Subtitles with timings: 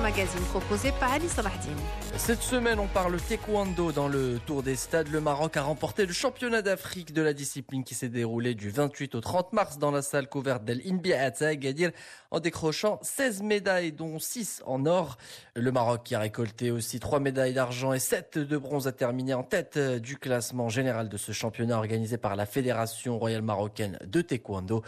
[0.00, 1.76] magazine proposé par Ali Salahdin.
[2.16, 5.08] Cette semaine, on parle taekwondo dans le Tour des Stades.
[5.08, 9.14] Le Maroc a remporté le championnat d'Afrique de la discipline qui s'est déroulé du 28
[9.14, 11.90] au 30 mars dans la salle couverte d'El Inbiat à Agadir
[12.30, 15.18] en décrochant 16 médailles dont 6 en or.
[15.54, 19.34] Le Maroc qui a récolté aussi 3 médailles d'argent et 7 de bronze a terminé
[19.34, 24.22] en tête du classement général de ce championnat organisé par la Fédération royale marocaine de
[24.22, 24.82] taekwondo.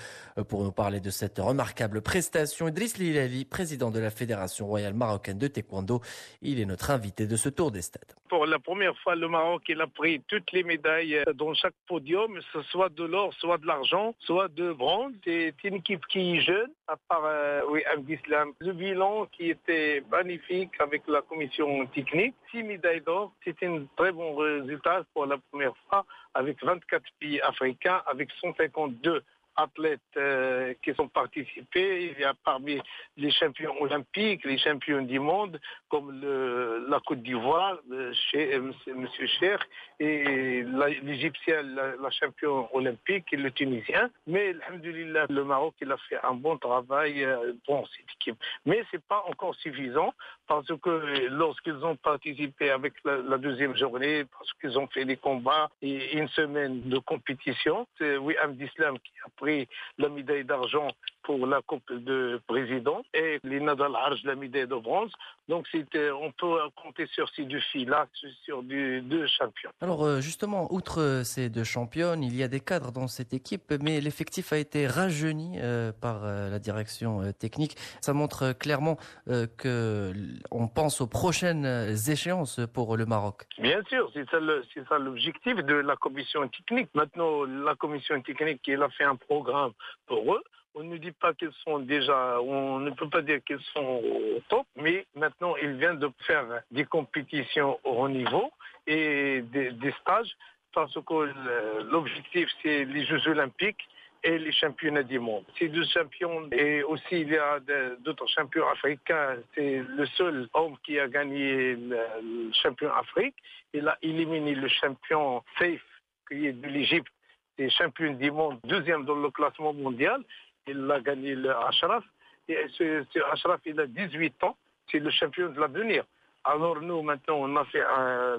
[0.49, 5.02] Pour nous parler de cette remarquable prestation, Idriss Lilali, président de la Fédération royale marocaine
[5.35, 6.01] de taekwondo,
[6.41, 8.15] il est notre invité de ce tour des stades.
[8.29, 12.41] Pour la première fois, le Maroc il a pris toutes les médailles dans chaque podium,
[12.53, 15.13] ce soit de l'or, soit de l'argent, soit de bronze.
[15.25, 18.53] C'est une équipe qui est jeune, à part euh, oui, Abdislam.
[18.61, 24.13] Le bilan qui était magnifique avec la commission technique, six médailles d'or, c'est un très
[24.13, 29.23] bon résultat pour la première fois avec 24 pays africains, avec 152
[29.57, 32.13] athlètes euh, qui sont participés.
[32.15, 32.81] Il y a parmi
[33.17, 38.73] les champions olympiques, les champions du monde, comme le, la Côte d'Ivoire, euh, chez euh,
[38.87, 39.09] M.
[39.39, 39.65] Cher,
[40.01, 40.65] et
[41.03, 44.11] l'Égyptien, la, la, championne olympique, et le Tunisien.
[44.27, 47.27] Mais, alhamdoulilah, le Maroc, il a fait un bon travail
[47.69, 48.37] dans cette équipe.
[48.67, 50.13] Mais c'est pas encore suffisant,
[50.49, 55.69] parce que lorsqu'ils ont participé avec la, deuxième journée, parce qu'ils ont fait des combats
[55.81, 60.89] et une semaine de compétition, c'est Wiham Dislam qui a pris la médaille d'argent
[61.25, 63.03] pour la Coupe de Président
[63.35, 65.13] et les Nadal Arj la médaille de bronze.
[65.49, 68.07] Donc c'était, on peut compter sur ces deux filles-là,
[68.45, 69.71] sur deux, deux champions.
[69.81, 73.73] Alors euh, justement, outre ces deux championnes, il y a des cadres dans cette équipe,
[73.81, 77.77] mais l'effectif a été rajeuni euh, par euh, la direction euh, technique.
[78.01, 78.97] Ça montre clairement
[79.29, 80.13] euh, que
[80.51, 81.67] on pense aux prochaines
[82.09, 83.47] échéances pour le Maroc.
[83.59, 86.89] Bien sûr, c'est ça, le, c'est ça l'objectif de la commission technique.
[86.95, 89.73] Maintenant, la commission technique, elle a fait un programme
[90.07, 90.43] pour eux.
[90.75, 94.41] On ne dit pas qu'ils sont déjà, on ne peut pas dire qu'ils sont au
[94.49, 98.51] top, mais maintenant ils viennent de faire des compétitions au haut niveau
[98.87, 100.35] et des, stages
[100.73, 103.87] parce que l'objectif c'est les Jeux Olympiques
[104.25, 105.45] et les championnats du monde.
[105.59, 107.61] Ces deux champions, et aussi il y a
[108.01, 113.35] d'autres champions africains, c'est le seul homme qui a gagné le, le champion Afrique.
[113.75, 115.85] Il a éliminé le champion Safe,
[116.29, 117.13] qui est de l'Égypte,
[117.59, 120.23] c'est champion du monde, deuxième dans le classement mondial
[120.67, 122.05] il a gagné le Ashraf.
[122.49, 124.57] Et ce, ce Ashraf, il a 18 ans.
[124.91, 126.05] C'est le champion de l'avenir.
[126.45, 127.83] Alors nous, maintenant, on a fait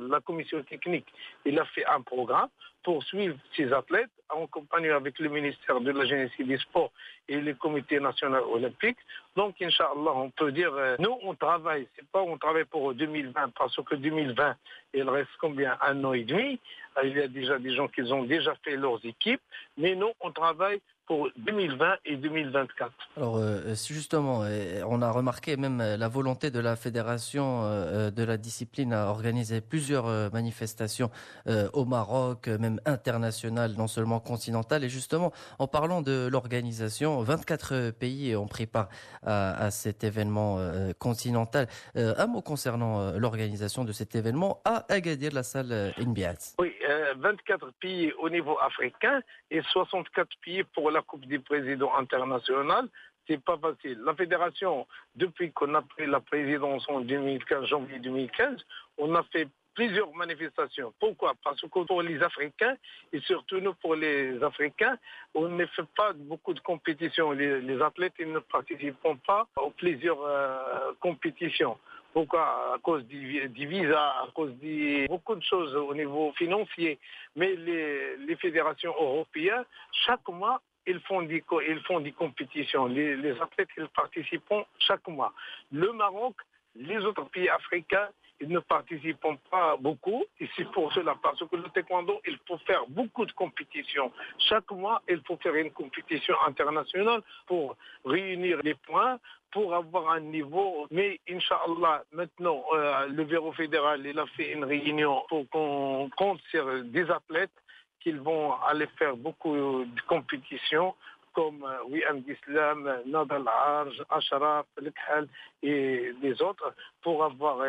[0.09, 1.07] la commission technique,
[1.45, 2.49] il a fait un programme
[2.83, 6.91] pour suivre ces athlètes en compagnie avec le ministère de la Jeunesse et des Sports
[7.29, 8.97] et le comité national olympique.
[9.37, 13.53] Donc, Inch'Allah, on peut dire, euh, nous, on travaille, c'est pas on travaille pour 2020,
[13.57, 14.55] parce que 2020,
[14.95, 15.77] il reste combien?
[15.81, 16.59] Un an et demi.
[17.03, 19.41] Il y a déjà des gens qui ont déjà fait leurs équipes,
[19.77, 22.91] mais nous, on travaille pour 2020 et 2024.
[23.17, 24.43] Alors euh, justement,
[24.87, 29.61] on a remarqué même la volonté de la fédération euh, de la discipline à organiser
[29.61, 31.09] plusieurs euh, manifestations
[31.47, 34.83] euh, au Maroc, même internationales, non seulement continentales.
[34.83, 38.89] Et justement, en parlant de l'organisation, 24 pays ont pris part
[39.23, 41.67] à, cet événement euh, continental.
[41.95, 46.55] un mot concernant l'organisation de cet événement à Agadir, la salle Inbiat.
[46.59, 46.73] Oui,
[47.17, 49.21] 24 pays au niveau africain
[49.51, 52.87] et 64 pays pour la Coupe des présidents internationale,
[53.27, 53.99] c'est pas facile.
[54.05, 58.59] La fédération, depuis qu'on a pris la présidence en 2015, janvier 2015,
[58.97, 60.93] on a fait plusieurs manifestations.
[60.99, 61.33] Pourquoi?
[61.43, 62.75] Parce que pour les Africains,
[63.11, 64.97] et surtout nous pour les Africains,
[65.33, 67.31] on ne fait pas beaucoup de compétitions.
[67.31, 68.95] Les, les athlètes ils ne participent
[69.25, 71.77] pas aux plusieurs euh, compétitions.
[72.13, 76.99] Pourquoi À cause du, visa, à cause de beaucoup de choses au niveau financier.
[77.35, 79.65] Mais les, fédérations européennes,
[80.05, 82.85] chaque mois, ils font des, ils font des compétitions.
[82.85, 85.33] Les, les athlètes, ils participent chaque mois.
[85.71, 86.35] Le Maroc,
[86.75, 88.09] les autres pays africains,
[88.47, 90.23] ne participent pas beaucoup.
[90.39, 94.11] Et c'est pour cela, parce que le taekwondo, il faut faire beaucoup de compétitions.
[94.37, 99.19] Chaque mois, il faut faire une compétition internationale pour réunir les points,
[99.51, 100.87] pour avoir un niveau.
[100.91, 106.41] Mais, Inch'Allah, maintenant, euh, le bureau fédéral, il a fait une réunion pour qu'on compte
[106.49, 107.51] sur des athlètes
[107.99, 110.93] qu'ils vont aller faire beaucoup de compétitions
[111.33, 115.27] comme Wiham Islam, Nadal Arj, Ashraf, Lekhal
[115.61, 117.59] et les autres pour avoir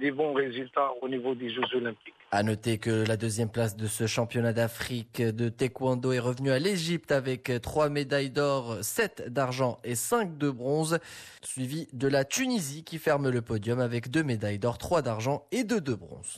[0.00, 2.14] des bons résultats au niveau des Jeux Olympiques.
[2.30, 6.58] À noter que la deuxième place de ce championnat d'Afrique de taekwondo est revenue à
[6.58, 10.98] l'Égypte avec trois médailles d'or, sept d'argent et cinq de bronze,
[11.42, 15.64] suivi de la Tunisie qui ferme le podium avec deux médailles d'or, trois d'argent et
[15.64, 16.36] deux de bronze.